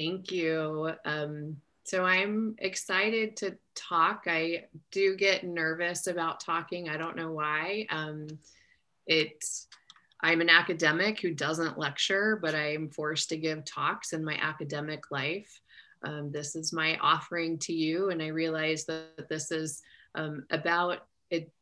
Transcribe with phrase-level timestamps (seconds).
[0.00, 0.92] Thank you.
[1.04, 4.22] Um, so I'm excited to talk.
[4.26, 6.88] I do get nervous about talking.
[6.88, 7.86] I don't know why.
[7.90, 8.26] Um,
[9.06, 9.68] it's
[10.22, 15.10] I'm an academic who doesn't lecture, but I'm forced to give talks in my academic
[15.10, 15.60] life.
[16.02, 19.82] Um, this is my offering to you, and I realize that this is
[20.14, 21.52] um, about it.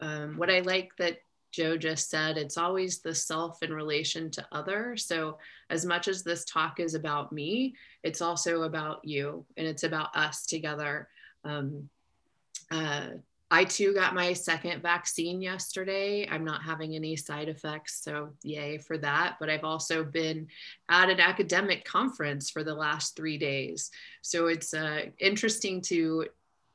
[0.00, 1.18] Um, what I like that
[1.52, 4.96] Joe just said, it's always the self in relation to other.
[4.96, 5.38] So,
[5.70, 10.16] as much as this talk is about me, it's also about you and it's about
[10.16, 11.08] us together.
[11.44, 11.88] Um,
[12.70, 13.08] uh,
[13.50, 16.26] I too got my second vaccine yesterday.
[16.26, 19.36] I'm not having any side effects, so yay for that.
[19.38, 20.46] But I've also been
[20.88, 23.90] at an academic conference for the last three days.
[24.22, 26.28] So it's uh, interesting to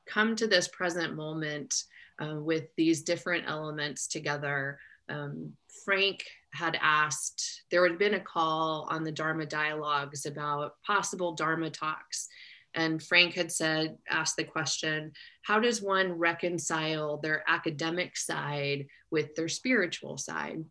[0.05, 1.83] come to this present moment
[2.21, 4.79] uh, with these different elements together.
[5.09, 5.53] Um,
[5.85, 11.69] Frank had asked, there had been a call on the Dharma dialogues about possible Dharma
[11.69, 12.27] talks.
[12.73, 15.11] And Frank had said, asked the question,
[15.43, 20.63] how does one reconcile their academic side with their spiritual side?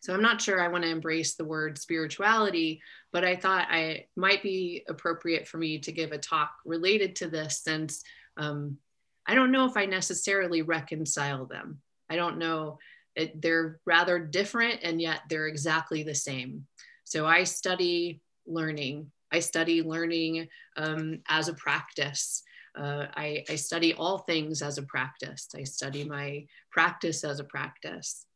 [0.00, 2.80] So I'm not sure I want to embrace the word spirituality,
[3.12, 7.28] but I thought I might be appropriate for me to give a talk related to
[7.28, 8.02] this since
[8.36, 8.78] um,
[9.26, 11.80] I don't know if I necessarily reconcile them.
[12.08, 12.78] I don't know.
[13.14, 16.66] It, they're rather different and yet they're exactly the same.
[17.04, 19.10] So I study learning.
[19.32, 22.42] I study learning um, as a practice.
[22.76, 25.48] Uh, I, I study all things as a practice.
[25.56, 28.26] I study my practice as a practice.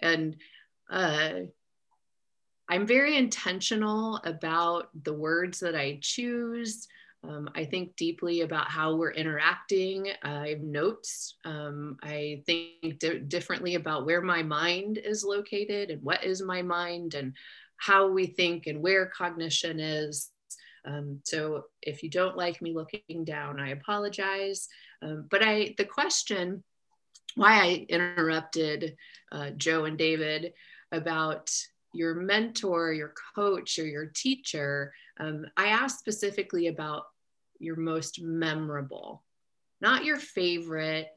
[0.00, 0.36] And
[0.90, 1.40] uh,
[2.68, 6.88] I'm very intentional about the words that I choose,
[7.28, 10.08] um, I think deeply about how we're interacting.
[10.22, 11.36] I have notes.
[11.44, 16.60] Um, I think di- differently about where my mind is located and what is my
[16.60, 17.34] mind and
[17.76, 20.30] how we think and where cognition is.
[20.86, 24.68] Um, so if you don't like me looking down, I apologize.
[25.00, 26.62] Um, but I, the question,
[27.36, 28.96] why I interrupted
[29.32, 30.52] uh, Joe and David
[30.92, 31.50] about
[31.94, 37.04] your mentor, your coach, or your teacher, um, I asked specifically about
[37.64, 39.24] your most memorable,
[39.80, 41.08] not your favorite,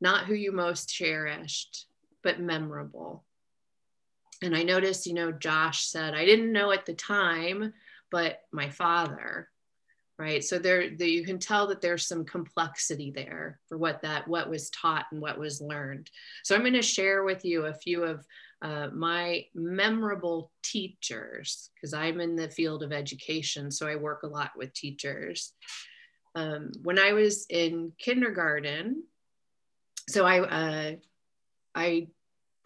[0.00, 1.86] not who you most cherished,
[2.22, 3.24] but memorable.
[4.42, 7.72] And I noticed, you know, Josh said, I didn't know at the time,
[8.10, 9.48] but my father,
[10.18, 10.44] right?
[10.44, 14.48] So there, the, you can tell that there's some complexity there for what that, what
[14.48, 16.10] was taught and what was learned.
[16.44, 18.24] So I'm going to share with you a few of
[18.60, 24.28] uh, my memorable teachers, because I'm in the field of education, so I work a
[24.28, 25.52] lot with teachers.
[26.34, 29.04] Um, when I was in kindergarten,
[30.08, 30.92] so I, uh,
[31.74, 32.08] I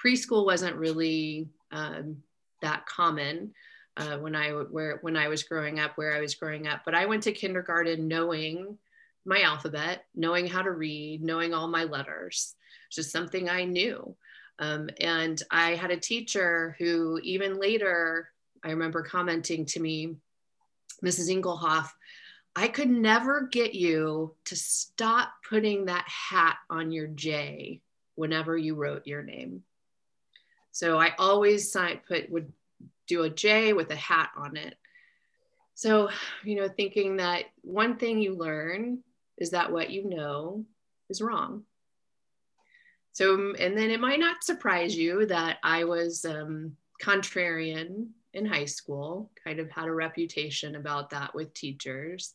[0.05, 2.23] preschool wasn't really um,
[2.63, 3.53] that common
[3.97, 6.83] uh, when I where when I was growing up, where I was growing up.
[6.85, 8.79] But I went to kindergarten knowing
[9.25, 12.55] my alphabet, knowing how to read, knowing all my letters.
[12.91, 14.17] Just something I knew.
[14.63, 18.29] Um, and I had a teacher who, even later,
[18.65, 20.15] I remember commenting to me,
[21.05, 21.29] Mrs.
[21.35, 21.89] Inglehoff,
[22.55, 27.81] I could never get you to stop putting that hat on your J
[28.15, 29.65] whenever you wrote your name.
[30.71, 32.53] So I always put would
[33.09, 34.77] do a J with a hat on it.
[35.75, 36.09] So,
[36.45, 39.01] you know, thinking that one thing you learn
[39.39, 40.65] is that what you know
[41.11, 41.65] is wrong.
[43.13, 48.65] So, and then it might not surprise you that I was um, contrarian in high
[48.65, 52.33] school, kind of had a reputation about that with teachers.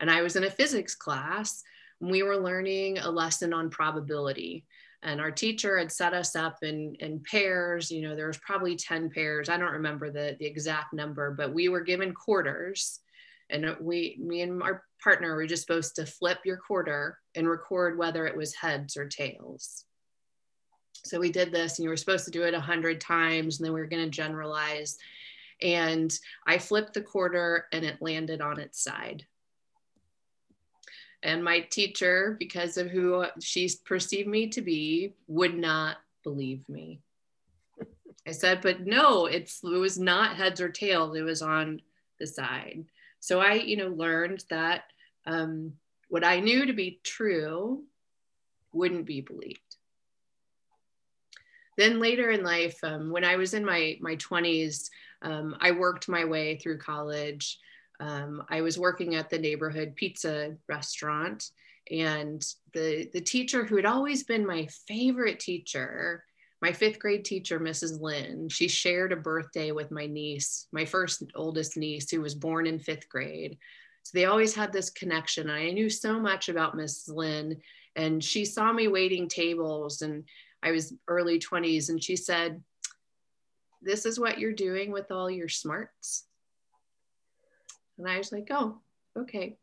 [0.00, 1.62] And I was in a physics class,
[2.00, 4.66] and we were learning a lesson on probability.
[5.02, 7.92] And our teacher had set us up in, in pairs.
[7.92, 9.48] You know, there was probably 10 pairs.
[9.48, 12.98] I don't remember the, the exact number, but we were given quarters.
[13.48, 17.96] And we, me and our partner were just supposed to flip your quarter and record
[17.96, 19.84] whether it was heads or tails
[21.06, 23.66] so we did this and you were supposed to do it a hundred times and
[23.66, 24.98] then we were going to generalize.
[25.62, 29.24] And i flipped the quarter and it landed on its side.
[31.22, 37.00] And my teacher because of who she perceived me to be would not believe me.
[38.26, 41.80] I said but no it was not heads or tails it was on
[42.18, 42.84] the side.
[43.20, 44.84] So i you know learned that
[45.26, 45.72] um,
[46.08, 47.82] what i knew to be true
[48.72, 49.65] wouldn't be believed
[51.76, 54.88] then later in life, um, when I was in my my 20s,
[55.22, 57.58] um, I worked my way through college.
[58.00, 61.50] Um, I was working at the neighborhood pizza restaurant,
[61.90, 66.24] and the the teacher who had always been my favorite teacher
[66.62, 68.00] my fifth grade teacher, Mrs.
[68.00, 72.66] Lynn, she shared a birthday with my niece, my first oldest niece, who was born
[72.66, 73.58] in fifth grade.
[74.02, 75.50] So they always had this connection.
[75.50, 77.08] and I knew so much about Mrs.
[77.08, 77.60] Lynn,
[77.94, 80.24] and she saw me waiting tables, and
[80.66, 82.60] I was early 20s, and she said,
[83.80, 86.24] This is what you're doing with all your smarts.
[87.98, 88.78] And I was like, Oh,
[89.16, 89.56] okay.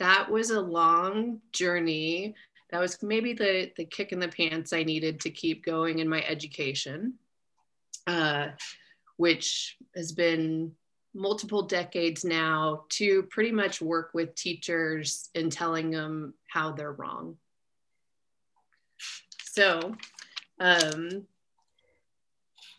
[0.00, 2.34] That was a long journey
[2.70, 6.08] that was maybe the the kick in the pants I needed to keep going in
[6.08, 7.14] my education,
[8.08, 8.48] uh,
[9.18, 10.72] which has been
[11.14, 17.36] multiple decades now to pretty much work with teachers and telling them how they're wrong.
[19.42, 19.96] So,
[20.60, 21.26] um,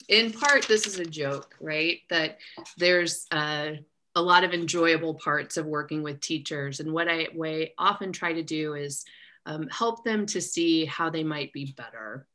[0.08, 2.00] in part, this is a joke, right?
[2.10, 2.38] That
[2.78, 3.72] there's uh,
[4.16, 6.80] a lot of enjoyable parts of working with teachers.
[6.80, 9.04] And what I, what I often try to do is
[9.46, 12.28] um, help them to see how they might be better.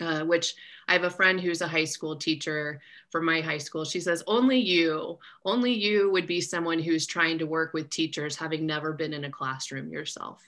[0.00, 0.54] Uh, which
[0.88, 2.80] I have a friend who's a high school teacher
[3.10, 3.84] for my high school.
[3.84, 8.34] She says, only you, only you would be someone who's trying to work with teachers
[8.34, 10.40] having never been in a classroom yourself,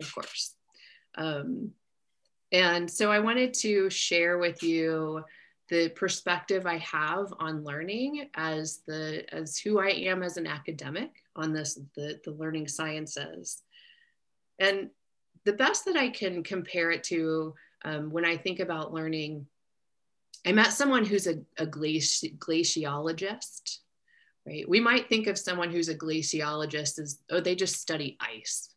[0.00, 0.54] of course.
[1.16, 1.72] Um,
[2.52, 5.24] and so I wanted to share with you
[5.68, 11.10] the perspective I have on learning as the as who I am as an academic
[11.36, 13.62] on this the, the learning sciences.
[14.58, 14.90] And
[15.44, 17.54] the best that I can compare it to
[17.84, 19.46] um, when I think about learning,
[20.44, 23.78] I met someone who's a, a glaci- glaciologist,
[24.46, 24.68] right?
[24.68, 28.74] We might think of someone who's a glaciologist as, oh, they just study ice.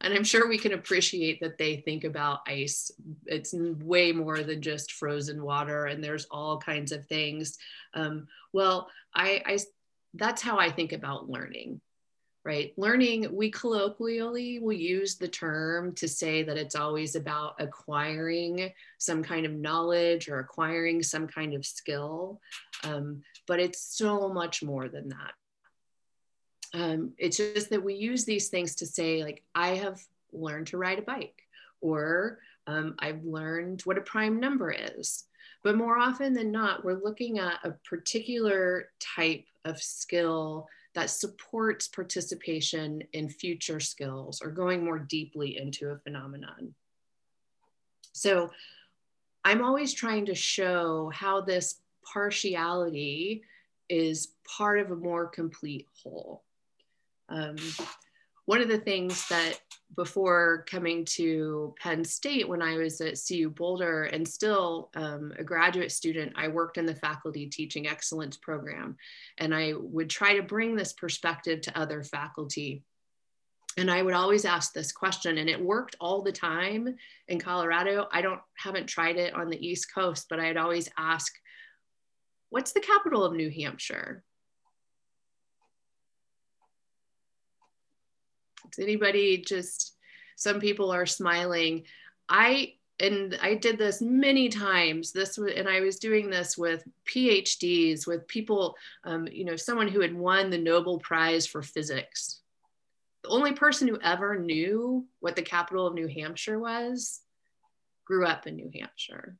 [0.00, 2.90] And I'm sure we can appreciate that they think about ice.
[3.26, 7.58] It's way more than just frozen water, and there's all kinds of things.
[7.94, 9.58] Um, well, I, I
[10.14, 11.80] that's how I think about learning
[12.46, 12.72] right?
[12.76, 19.24] Learning, we colloquially will use the term to say that it's always about acquiring some
[19.24, 22.40] kind of knowledge or acquiring some kind of skill,
[22.84, 25.32] um, but it's so much more than that.
[26.74, 30.00] Um, it's just that we use these things to say, like, I have
[30.32, 31.42] learned to ride a bike,
[31.80, 35.24] or um, I've learned what a prime number is.
[35.62, 41.88] But more often than not, we're looking at a particular type of skill that supports
[41.88, 46.74] participation in future skills or going more deeply into a phenomenon.
[48.12, 48.50] So
[49.44, 53.42] I'm always trying to show how this partiality
[53.88, 56.42] is part of a more complete whole.
[57.28, 57.56] Um,
[58.46, 59.58] one of the things that
[59.96, 65.44] before coming to Penn State, when I was at CU Boulder and still um, a
[65.44, 68.96] graduate student, I worked in the faculty teaching excellence program.
[69.38, 72.82] And I would try to bring this perspective to other faculty.
[73.78, 76.94] And I would always ask this question, and it worked all the time
[77.28, 78.08] in Colorado.
[78.10, 81.30] I don't haven't tried it on the East Coast, but I'd always ask,
[82.48, 84.24] what's the capital of New Hampshire?
[88.70, 89.96] Does anybody just,
[90.36, 91.84] some people are smiling.
[92.28, 95.12] I, and I did this many times.
[95.12, 100.00] This and I was doing this with PhDs, with people, um, you know, someone who
[100.00, 102.40] had won the Nobel Prize for physics.
[103.22, 107.20] The only person who ever knew what the capital of New Hampshire was
[108.04, 109.36] grew up in New Hampshire.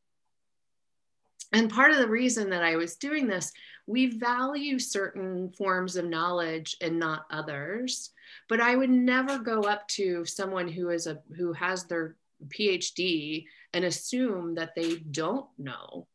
[1.53, 3.53] And part of the reason that I was doing this,
[3.87, 8.11] we value certain forms of knowledge and not others
[8.49, 12.17] but I would never go up to someone who is a who has their
[12.49, 16.07] PhD and assume that they don't know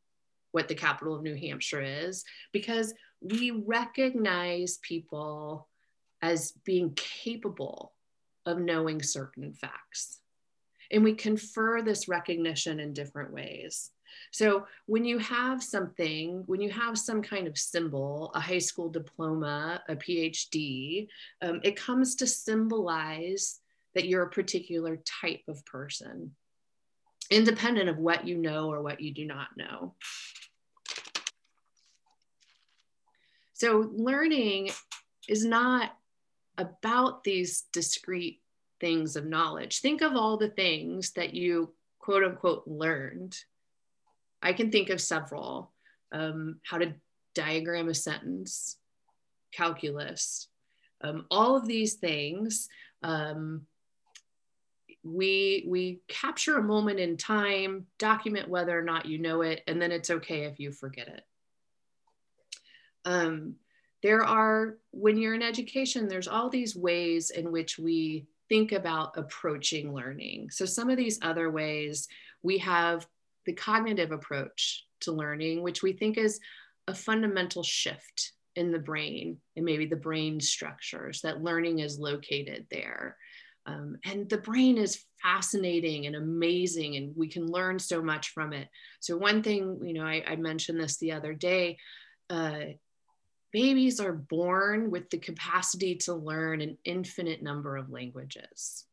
[0.51, 5.67] what the capital of New Hampshire is because we recognize people
[6.21, 7.93] as being capable
[8.45, 10.19] of knowing certain facts.
[10.91, 13.91] And we confer this recognition in different ways.
[14.31, 18.89] So when you have something, when you have some kind of symbol, a high school
[18.89, 21.07] diploma, a PhD,
[21.41, 23.59] um, it comes to symbolize
[23.93, 26.31] that you're a particular type of person,
[27.29, 29.95] independent of what you know or what you do not know.
[33.53, 34.71] So learning
[35.27, 35.91] is not
[36.57, 38.41] about these discrete
[38.79, 39.79] things of knowledge.
[39.79, 43.37] Think of all the things that you quote unquote learned
[44.41, 45.71] I can think of several.
[46.11, 46.93] Um, how to
[47.35, 48.77] diagram a sentence,
[49.53, 50.47] calculus,
[51.01, 52.67] um, all of these things.
[53.03, 53.65] Um,
[55.03, 59.81] we we capture a moment in time, document whether or not you know it, and
[59.81, 61.23] then it's okay if you forget it.
[63.05, 63.55] Um,
[64.03, 69.17] there are when you're in education, there's all these ways in which we think about
[69.17, 70.49] approaching learning.
[70.51, 72.07] So some of these other ways
[72.43, 73.07] we have
[73.45, 76.39] the cognitive approach to learning, which we think is
[76.87, 82.65] a fundamental shift in the brain and maybe the brain structures that learning is located
[82.69, 83.17] there.
[83.65, 88.53] Um, and the brain is fascinating and amazing, and we can learn so much from
[88.53, 88.67] it.
[88.99, 91.77] So, one thing, you know, I, I mentioned this the other day.
[92.29, 92.61] Uh,
[93.51, 98.85] babies are born with the capacity to learn an infinite number of languages.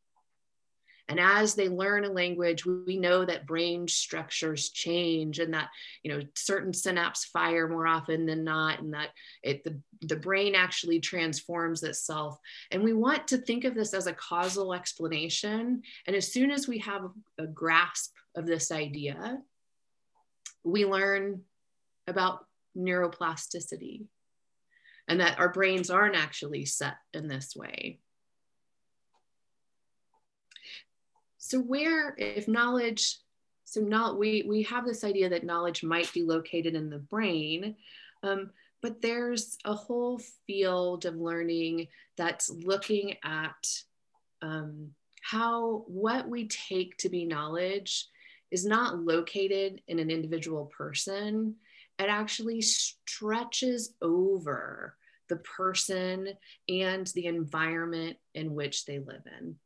[1.08, 5.70] And as they learn a language, we know that brain structures change and that,
[6.02, 9.08] you know, certain synapses fire more often than not, and that
[9.42, 12.38] it, the, the brain actually transforms itself.
[12.70, 15.82] And we want to think of this as a causal explanation.
[16.06, 19.38] And as soon as we have a grasp of this idea,
[20.62, 21.40] we learn
[22.06, 22.44] about
[22.76, 24.04] neuroplasticity
[25.08, 27.98] and that our brains aren't actually set in this way.
[31.48, 33.20] So where, if knowledge,
[33.64, 37.74] so not we we have this idea that knowledge might be located in the brain,
[38.22, 38.50] um,
[38.82, 41.88] but there's a whole field of learning
[42.18, 43.66] that's looking at
[44.42, 44.90] um,
[45.22, 48.08] how what we take to be knowledge
[48.50, 51.54] is not located in an individual person.
[51.98, 54.96] It actually stretches over
[55.30, 56.28] the person
[56.68, 59.56] and the environment in which they live in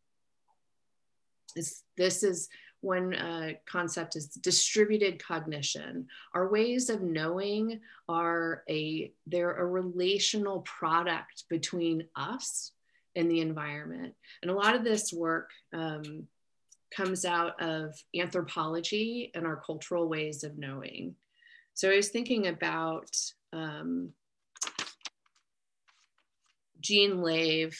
[1.56, 2.49] is this is
[2.80, 6.09] one uh, concept is distributed cognition.
[6.35, 12.73] Our ways of knowing are a they're a relational product between us
[13.14, 14.14] and the environment.
[14.42, 16.26] And a lot of this work um,
[16.94, 21.14] comes out of anthropology and our cultural ways of knowing.
[21.75, 23.16] So i was thinking about
[23.52, 24.11] um,
[26.80, 27.78] jean lave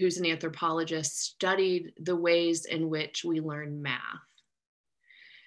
[0.00, 4.00] who's an anthropologist, studied the ways in which we learn math.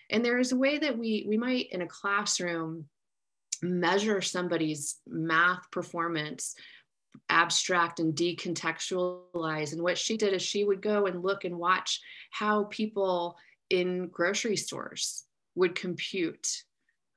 [0.09, 2.85] And there is a way that we, we might, in a classroom,
[3.61, 6.55] measure somebody's math performance
[7.29, 9.73] abstract and decontextualize.
[9.73, 11.99] And what she did is she would go and look and watch
[12.31, 13.37] how people
[13.69, 15.23] in grocery stores
[15.55, 16.47] would compute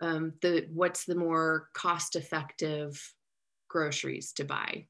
[0.00, 3.02] um, the what's the more cost effective
[3.68, 4.86] groceries to buy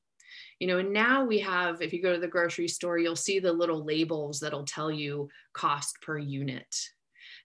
[0.59, 3.39] you know and now we have if you go to the grocery store you'll see
[3.39, 6.75] the little labels that'll tell you cost per unit.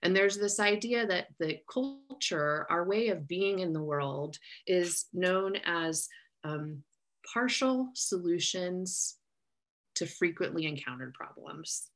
[0.04, 5.06] And there's this idea that the culture our way of being in the world is
[5.12, 6.08] known as
[6.42, 6.82] um,
[7.32, 9.16] partial solutions
[9.94, 11.88] to frequently encountered problems.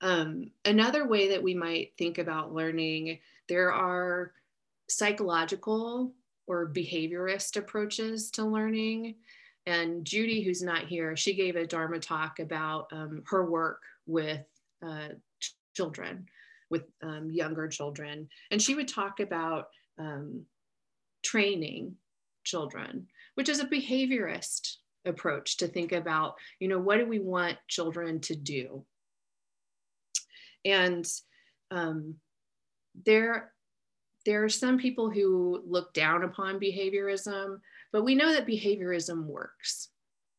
[0.00, 4.32] Um, another way that we might think about learning there are
[4.88, 6.12] psychological
[6.48, 9.14] or behaviorist approaches to learning.
[9.66, 14.44] And Judy, who's not here, she gave a Dharma talk about um, her work with
[14.84, 15.08] uh,
[15.76, 16.26] children,
[16.70, 18.28] with um, younger children.
[18.50, 20.46] And she would talk about um,
[21.22, 21.96] training
[22.44, 27.58] children, which is a behaviorist approach to think about, you know, what do we want
[27.68, 28.84] children to do?
[30.64, 31.06] And
[31.70, 32.14] um,
[33.04, 33.52] there
[34.28, 37.60] there are some people who look down upon behaviorism,
[37.92, 39.88] but we know that behaviorism works,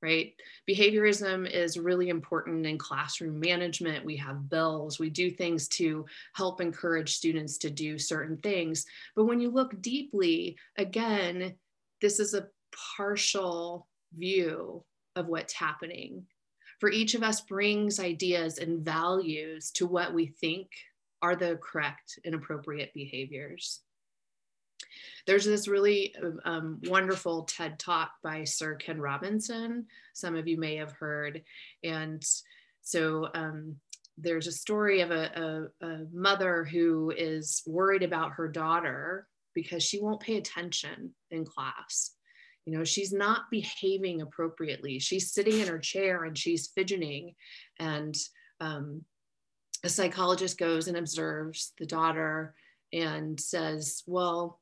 [0.03, 0.33] right?
[0.69, 4.05] Behaviorism is really important in classroom management.
[4.05, 6.05] We have bells, we do things to
[6.35, 8.85] help encourage students to do certain things.
[9.15, 11.55] But when you look deeply, again,
[11.99, 12.47] this is a
[12.95, 16.27] partial view of what's happening.
[16.79, 20.67] For each of us brings ideas and values to what we think
[21.21, 23.81] are the correct and appropriate behaviors.
[25.27, 29.85] There's this really um, wonderful TED talk by Sir Ken Robinson.
[30.13, 31.43] Some of you may have heard.
[31.83, 32.23] And
[32.81, 33.75] so um,
[34.17, 39.83] there's a story of a, a, a mother who is worried about her daughter because
[39.83, 42.11] she won't pay attention in class
[42.69, 47.33] you know she's not behaving appropriately she's sitting in her chair and she's fidgeting
[47.79, 48.15] and
[48.59, 49.03] um,
[49.83, 52.55] a psychologist goes and observes the daughter
[52.91, 54.59] and says, Well,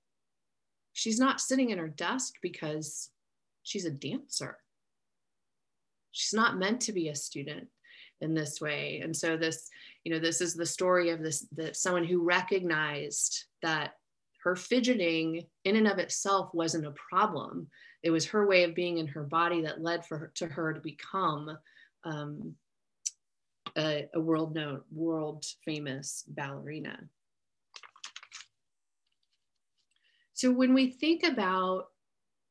[0.94, 3.10] she's not sitting in her desk because
[3.64, 4.58] she's a dancer.
[6.12, 7.68] She's not meant to be a student
[8.22, 9.02] in this way.
[9.04, 9.70] And so this,
[10.04, 13.94] you know, this is the story of this that someone who recognized that
[14.44, 17.68] her fidgeting in and of itself wasn't a problem.
[18.04, 20.74] It was her way of being in her body that led for her, to her
[20.74, 21.58] to become
[22.04, 22.56] um,
[23.78, 27.00] a, a world known, world famous ballerina.
[30.34, 31.88] So when we think about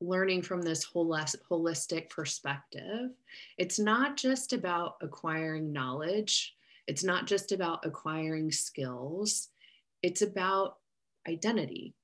[0.01, 3.11] learning from this holistic perspective,
[3.59, 6.57] it's not just about acquiring knowledge
[6.87, 9.49] It's not just about acquiring skills,
[10.03, 10.79] it's about
[11.29, 11.95] identity.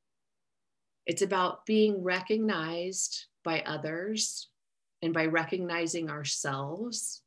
[1.06, 4.48] It's about being recognized by others
[5.02, 7.22] and by recognizing ourselves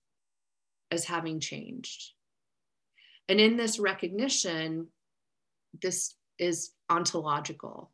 [0.96, 2.14] as having changed.
[3.30, 4.88] And in this recognition,
[5.82, 7.92] this is ontological.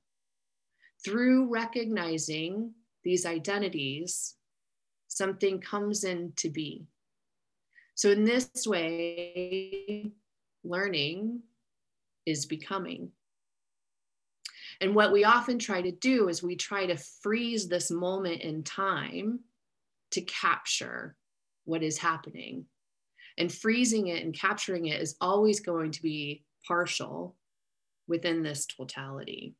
[1.04, 4.36] Through recognizing these identities,
[5.08, 6.86] something comes into be.
[7.96, 10.12] So, in this way,
[10.64, 11.42] learning
[12.26, 13.12] is becoming.
[14.80, 18.64] And what we often try to do is we try to freeze this moment in
[18.64, 19.42] time
[20.12, 21.16] to capture
[21.66, 22.66] what is happening.
[23.42, 27.36] And freezing it and capturing it is always going to be partial
[28.08, 29.56] within this totality.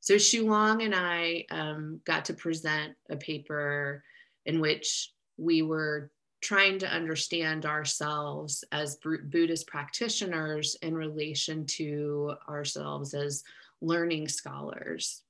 [0.00, 4.04] So Shu Long and I um, got to present a paper
[4.44, 6.10] in which we were
[6.42, 8.98] trying to understand ourselves as
[9.30, 13.44] Buddhist practitioners in relation to ourselves as
[13.80, 15.22] learning scholars.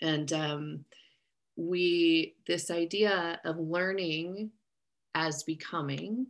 [0.00, 0.84] And um,
[1.56, 4.52] we, this idea of learning
[5.14, 6.26] as becoming,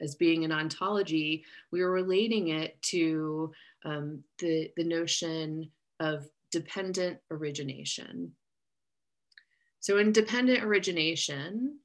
[0.00, 3.52] as being an ontology, we were relating it to
[3.84, 8.32] um, the, the notion of dependent origination.
[9.80, 11.78] So, in dependent origination,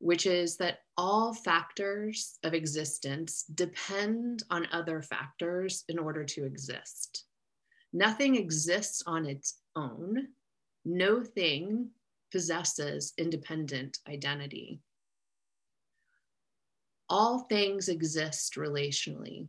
[0.00, 7.24] which is that all factors of existence depend on other factors in order to exist.
[7.92, 10.28] Nothing exists on its own.
[10.84, 11.90] No thing
[12.30, 14.80] possesses independent identity.
[17.10, 19.48] All things exist relationally,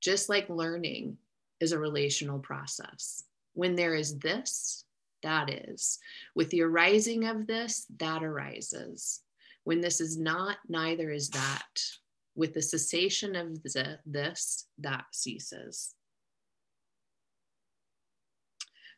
[0.00, 1.16] just like learning
[1.60, 3.22] is a relational process.
[3.54, 4.84] When there is this,
[5.22, 5.98] that is.
[6.34, 9.22] With the arising of this, that arises.
[9.64, 11.82] When this is not, neither is that.
[12.34, 15.94] With the cessation of the, this, that ceases.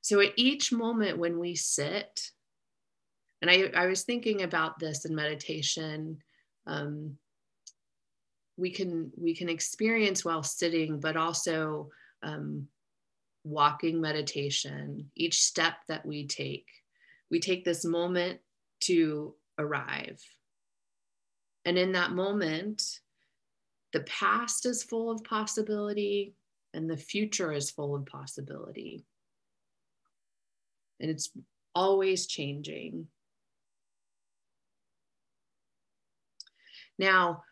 [0.01, 2.31] So at each moment when we sit,
[3.41, 6.19] and I, I was thinking about this in meditation,
[6.67, 7.17] um,
[8.59, 11.89] we can we can experience while sitting, but also
[12.23, 12.67] um,
[13.45, 15.11] walking meditation.
[15.15, 16.67] Each step that we take,
[17.31, 18.41] we take this moment
[18.81, 20.21] to arrive,
[21.65, 22.83] and in that moment,
[23.93, 26.35] the past is full of possibility,
[26.75, 29.05] and the future is full of possibility
[31.01, 31.31] and it's
[31.75, 33.07] always changing.
[36.99, 37.45] Now,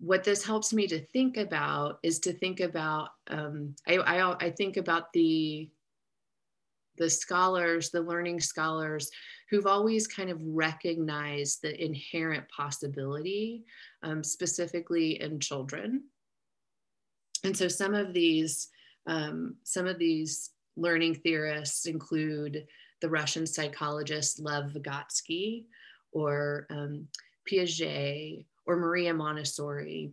[0.00, 4.50] what this helps me to think about is to think about um, I, I, I
[4.50, 5.70] think about the
[6.96, 9.10] the scholars the learning scholars
[9.50, 13.64] who've always kind of recognized the inherent possibility
[14.02, 16.04] um, specifically in children.
[17.44, 18.68] And so some of these
[19.06, 22.66] um, some of these learning theorists include
[23.02, 25.64] the Russian psychologist Lev Vygotsky
[26.12, 27.06] or um,
[27.50, 30.12] Piaget or Maria Montessori.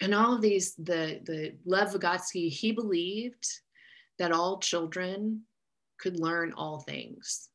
[0.00, 3.46] And all of these, the, the Lev Vygotsky, he believed
[4.18, 5.42] that all children
[5.98, 7.48] could learn all things.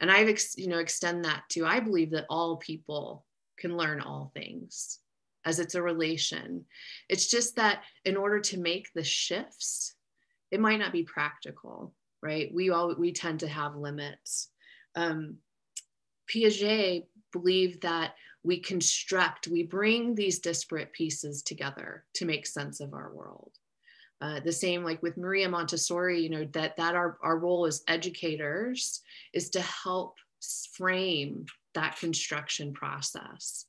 [0.00, 3.24] And I've, ex, you know, extend that to, I believe that all people
[3.58, 4.98] can learn all things
[5.44, 6.64] as it's a relation.
[7.08, 9.94] It's just that in order to make the shifts,
[10.50, 12.50] it might not be practical, right?
[12.52, 14.48] We all we tend to have limits.
[14.96, 15.38] Um,
[16.32, 22.92] Piaget believed that we construct, we bring these disparate pieces together to make sense of
[22.92, 23.52] our world.
[24.20, 27.82] Uh, the same like with Maria Montessori, you know, that that our, our role as
[27.88, 29.00] educators
[29.32, 30.16] is to help
[30.72, 33.66] frame that construction process.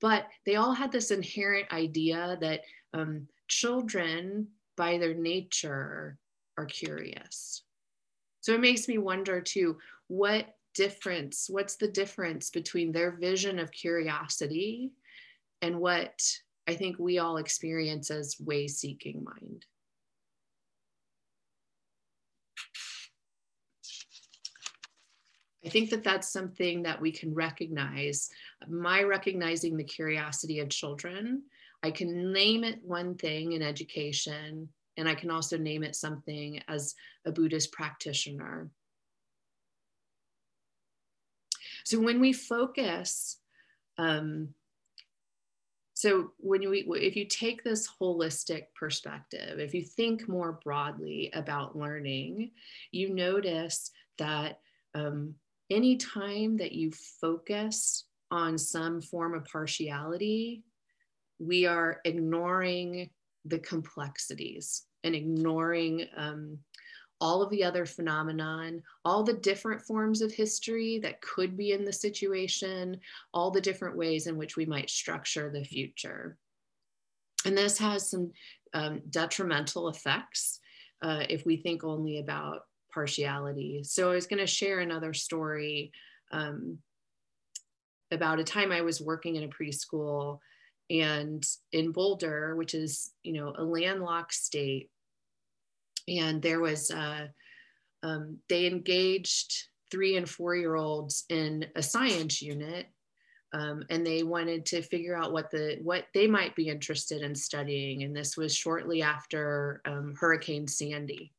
[0.00, 6.18] But they all had this inherent idea that um, children by their nature
[6.58, 7.62] are curious.
[8.40, 9.78] So it makes me wonder too,
[10.08, 14.92] what difference, what's the difference between their vision of curiosity
[15.62, 16.20] and what
[16.68, 19.64] I think we all experience as way seeking mind?
[25.64, 28.30] I think that that's something that we can recognize.
[28.68, 31.42] My recognizing the curiosity of children
[31.82, 36.60] I can name it one thing in education, and I can also name it something
[36.68, 38.70] as a Buddhist practitioner.
[41.86, 43.38] So when we focus,
[43.96, 44.48] um,
[45.94, 51.78] so when we, if you take this holistic perspective, if you think more broadly about
[51.78, 52.50] learning,
[52.90, 54.58] you notice that
[54.96, 55.36] um,
[55.70, 60.64] anytime that you focus on some form of partiality,
[61.38, 63.10] we are ignoring
[63.44, 66.58] the complexities and ignoring um,
[67.20, 71.84] all of the other phenomenon, all the different forms of history that could be in
[71.84, 73.00] the situation,
[73.32, 76.36] all the different ways in which we might structure the future.
[77.44, 78.32] And this has some
[78.74, 80.60] um, detrimental effects
[81.02, 83.82] uh, if we think only about partiality.
[83.84, 85.92] So I was going to share another story
[86.32, 86.78] um,
[88.10, 90.40] about a time I was working in a preschool
[90.88, 94.90] and in Boulder, which is you know a landlocked state,
[96.08, 97.26] and there was uh,
[98.02, 102.86] um, they engaged three and four year olds in a science unit
[103.52, 107.34] um, and they wanted to figure out what the what they might be interested in
[107.34, 111.32] studying and this was shortly after um, hurricane sandy.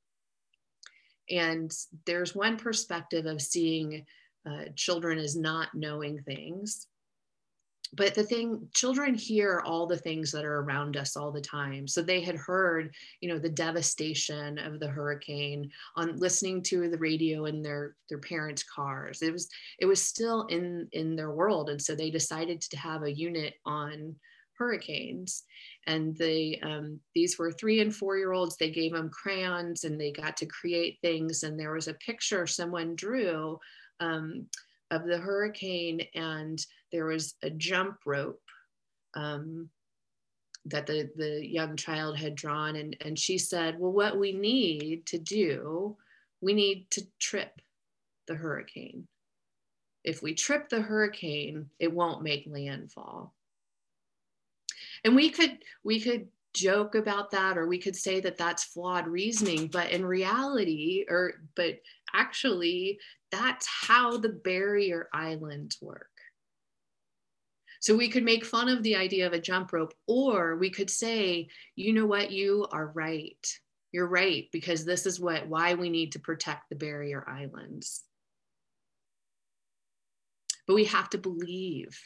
[1.30, 1.72] And
[2.06, 4.06] there's one perspective of seeing
[4.50, 6.88] uh, children as not knowing things
[7.94, 11.88] but the thing children hear all the things that are around us all the time.
[11.88, 16.98] So they had heard you know the devastation of the hurricane on listening to the
[16.98, 19.22] radio in their their parents cars.
[19.22, 21.70] It was it was still in in their world.
[21.70, 24.16] And so they decided to have a unit on
[24.58, 25.44] hurricanes.
[25.86, 28.58] And they um, these were three and four year olds.
[28.58, 31.44] They gave them crayons and they got to create things.
[31.44, 33.60] And there was a picture someone drew
[34.00, 34.46] um,
[34.92, 38.42] of the hurricane and there was a jump rope
[39.16, 39.70] um,
[40.66, 42.76] that the, the young child had drawn.
[42.76, 45.98] And, and she said well what we need to do
[46.40, 47.62] we need to trip
[48.28, 49.08] the hurricane.
[50.04, 53.34] If we trip the hurricane it won't make landfall.
[55.04, 59.08] And we could we could joke about that or we could say that that's flawed
[59.08, 61.80] reasoning but in reality or but
[62.16, 63.00] actually
[63.32, 66.10] that's how the barrier islands work
[67.88, 70.90] so we could make fun of the idea of a jump rope or we could
[70.90, 71.48] say
[71.78, 72.32] you know what?
[72.32, 73.48] You are right.
[73.94, 78.04] You're right because this is what why we need to protect the barrier islands.
[80.68, 81.98] But we have to believe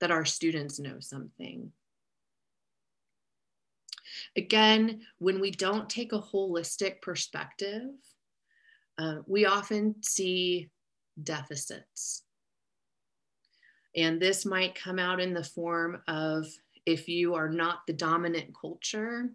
[0.00, 1.72] that our students know something.
[4.36, 7.88] Again, when we don't take a holistic perspective,
[8.98, 10.68] uh, we often see
[11.22, 12.22] deficits.
[13.94, 16.46] And this might come out in the form of
[16.86, 19.30] if you are not the dominant culture,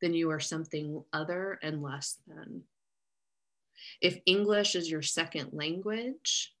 [0.00, 2.62] then you are something other and less than.
[4.00, 6.52] If English is your second language,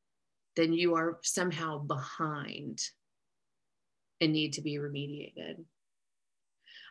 [0.56, 2.82] then you are somehow behind
[4.20, 5.64] and need to be remediated.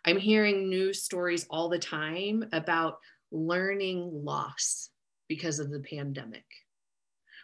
[0.04, 3.00] I'm hearing news stories all the time about
[3.32, 4.90] learning loss
[5.28, 6.46] because of the pandemic.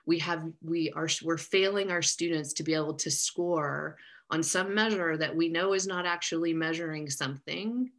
[0.08, 3.98] We have we are we're failing our students to be able to score
[4.32, 7.92] on some measure that we know is not actually measuring something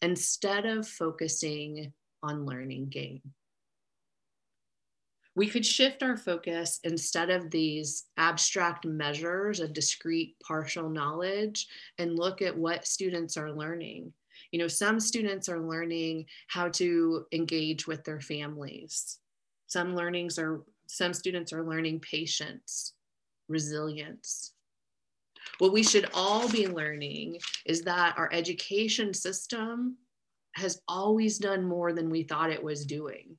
[0.00, 1.92] instead of focusing
[2.22, 3.20] on learning gain
[5.38, 12.18] we could shift our focus instead of these abstract measures of discrete partial knowledge and
[12.18, 14.12] look at what students are learning.
[14.50, 19.20] You know, some students are learning how to engage with their families.
[19.68, 22.94] Some learnings are, some students are learning patience,
[23.48, 24.52] resilience.
[25.58, 29.96] What we should all be learning is that our education system
[30.56, 33.36] has always done more than we thought it was doing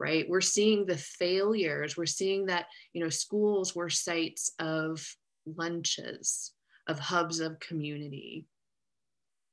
[0.00, 0.28] right?
[0.28, 1.96] We're seeing the failures.
[1.96, 5.06] We're seeing that you know schools were sites of
[5.46, 6.52] lunches
[6.86, 8.46] of hubs of community.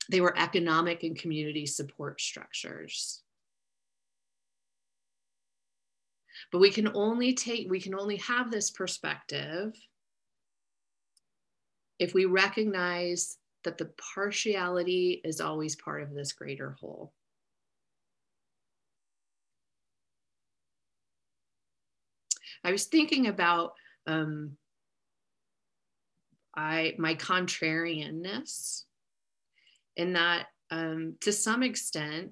[0.09, 3.21] They were economic and community support structures
[6.51, 9.73] but we can only take we can only have this perspective
[11.99, 17.13] if we recognize that the partiality is always part of this greater whole.
[22.63, 23.73] I was thinking about
[24.07, 24.57] um,
[26.55, 28.83] I my contrarianness,
[29.95, 32.31] in that um, to some extent,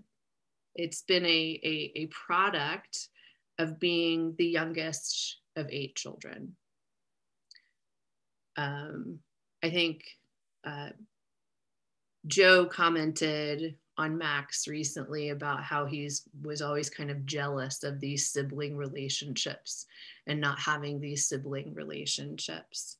[0.75, 3.09] it's been a, a, a product
[3.59, 6.55] of being the youngest of eight children.
[8.57, 9.19] Um,
[9.61, 10.03] I think
[10.65, 10.89] uh,
[12.25, 18.29] Joe commented on Max recently about how he's was always kind of jealous of these
[18.29, 19.85] sibling relationships
[20.25, 22.97] and not having these sibling relationships.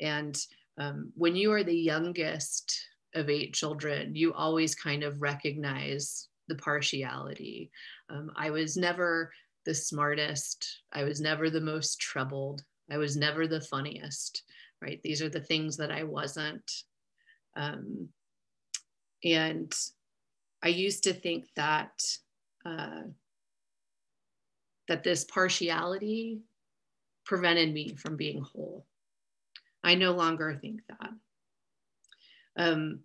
[0.00, 0.42] And
[0.78, 6.54] um, when you are the youngest of eight children, you always kind of recognize the
[6.54, 7.70] partiality.
[8.08, 9.32] Um, I was never
[9.64, 10.82] the smartest.
[10.92, 12.62] I was never the most troubled.
[12.90, 14.42] I was never the funniest.
[14.82, 15.00] right?
[15.02, 16.70] These are the things that I wasn't.
[17.56, 18.08] Um,
[19.24, 19.72] and
[20.62, 22.02] I used to think that
[22.64, 23.02] uh,
[24.88, 26.40] that this partiality
[27.24, 28.84] prevented me from being whole.
[29.84, 31.10] I no longer think that.
[32.56, 33.00] Um,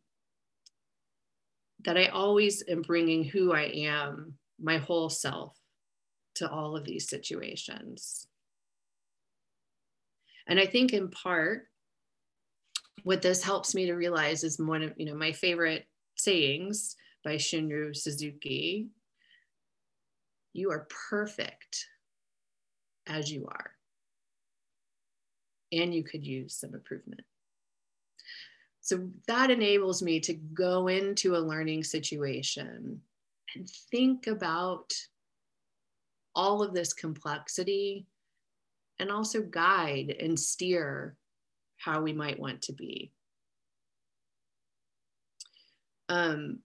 [1.84, 5.56] that I always am bringing who I am, my whole self,
[6.36, 8.28] to all of these situations.
[10.48, 11.68] And I think in part,
[13.04, 17.36] what this helps me to realize is one of you know my favorite sayings by
[17.36, 18.88] Shunryu Suzuki.
[20.54, 21.88] You are perfect
[23.08, 23.72] as you are.
[25.72, 27.22] And you could use some improvement.
[28.82, 33.02] So that enables me to go into a learning situation
[33.56, 34.94] and think about
[36.36, 38.06] all of this complexity
[39.00, 41.16] and also guide and steer
[41.78, 43.12] how we might want to be.
[46.10, 46.60] Um,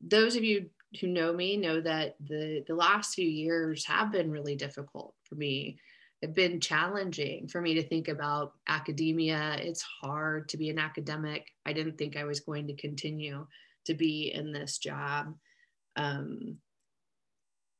[0.00, 4.30] those of you who know me know that the, the last few years have been
[4.30, 5.78] really difficult for me.
[6.22, 9.56] It's been challenging for me to think about academia.
[9.60, 11.50] It's hard to be an academic.
[11.66, 13.46] I didn't think I was going to continue
[13.86, 15.34] to be in this job.
[15.96, 16.58] Um,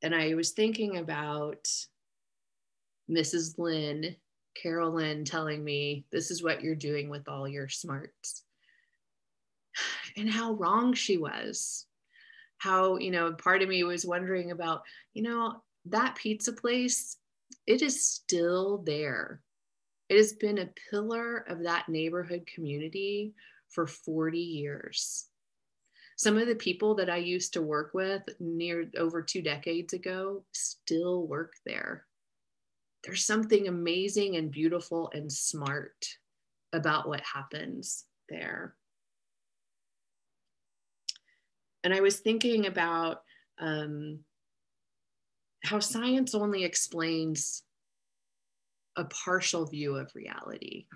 [0.01, 1.67] and I was thinking about
[3.09, 3.57] Mrs.
[3.57, 4.15] Lynn,
[4.61, 8.43] Carolyn telling me, this is what you're doing with all your smarts.
[10.17, 11.87] And how wrong she was.
[12.59, 17.17] How, you know, part of me was wondering about, you know, that pizza place,
[17.67, 19.41] it is still there.
[20.07, 23.33] It has been a pillar of that neighborhood community
[23.69, 25.27] for 40 years.
[26.15, 30.43] Some of the people that I used to work with near over two decades ago
[30.53, 32.05] still work there
[33.05, 36.05] there's something amazing and beautiful and smart
[36.73, 38.75] about what happens there.
[41.83, 43.21] And I was thinking about
[43.59, 44.19] um,
[45.63, 47.61] how science only explains
[48.95, 50.87] a partial view of reality,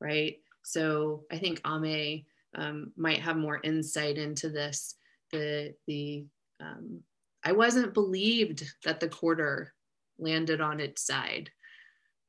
[0.00, 0.36] right?
[0.62, 4.94] So I think Ame um, might have more insight into this.
[5.32, 6.26] The the
[6.60, 7.00] um,
[7.44, 9.72] I wasn't believed that the quarter
[10.18, 11.50] landed on its side.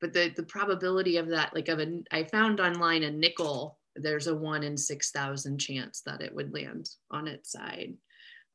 [0.01, 4.27] But the, the probability of that, like of a, I found online a nickel, there's
[4.27, 7.95] a one in 6,000 chance that it would land on its side.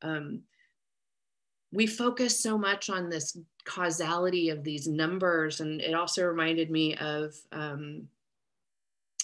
[0.01, 0.41] Um,
[1.71, 5.59] we focus so much on this causality of these numbers.
[5.59, 8.07] And it also reminded me of um,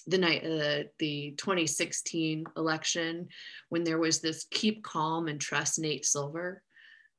[0.08, 3.28] the night uh, the 2016 election
[3.70, 6.62] when there was this keep calm and trust Nate Silver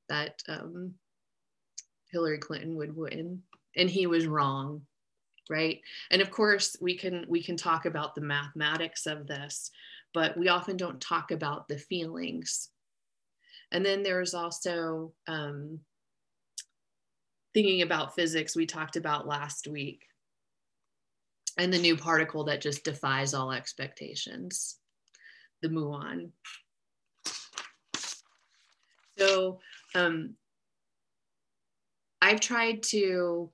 [0.09, 0.95] that um,
[2.11, 3.43] Hillary Clinton would win.
[3.77, 4.83] And he was wrong
[5.51, 5.81] right?
[6.11, 9.73] And of course we can we can talk about the mathematics of this
[10.15, 12.69] but we often don't talk about the feelings.
[13.71, 15.81] And then there's also um,
[17.55, 20.03] thinking about physics we talked about last week
[21.59, 24.79] and the new particle that just defies all expectations
[25.61, 26.31] the muon
[29.19, 29.61] so
[29.95, 30.35] um,
[32.21, 33.51] I've tried to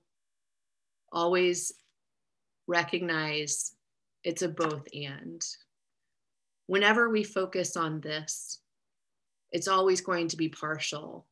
[1.11, 1.73] always
[2.67, 3.73] recognize
[4.25, 5.43] it's a both and.
[6.67, 8.61] Whenever we focus on this,
[9.53, 11.27] it's always going to be partial,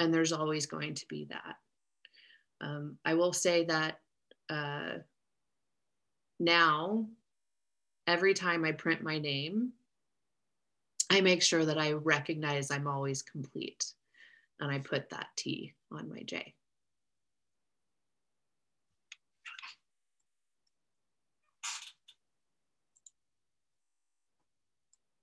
[0.00, 1.54] and there's always going to be that.
[2.60, 4.00] Um, I will say that
[4.48, 4.98] uh,
[6.40, 7.06] now,
[8.06, 9.72] every time I print my name,
[11.10, 13.92] I make sure that I recognize I'm always complete
[14.58, 16.54] and I put that T on my J.